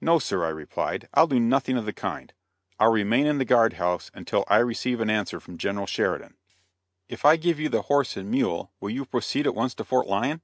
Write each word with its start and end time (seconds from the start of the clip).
"No, 0.00 0.18
sir;" 0.18 0.46
I 0.46 0.48
replied, 0.48 1.10
"I'll 1.12 1.26
do 1.26 1.38
nothing 1.38 1.76
of 1.76 1.84
the 1.84 1.92
kind. 1.92 2.32
I'll 2.80 2.90
remain 2.90 3.26
in 3.26 3.36
the 3.36 3.44
guard 3.44 3.74
house 3.74 4.10
until 4.14 4.44
I 4.48 4.56
receive 4.60 4.98
an 5.02 5.10
answer 5.10 5.40
from 5.40 5.58
General 5.58 5.84
Sheridan." 5.86 6.38
"If 7.06 7.26
I 7.26 7.36
give 7.36 7.60
you 7.60 7.68
the 7.68 7.82
horse 7.82 8.16
and 8.16 8.30
mule 8.30 8.72
will 8.80 8.88
you 8.88 9.04
proceed 9.04 9.46
at 9.46 9.54
once 9.54 9.74
to 9.74 9.84
Fort 9.84 10.06
Lyon?" 10.06 10.40